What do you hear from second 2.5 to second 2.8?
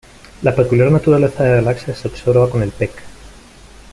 el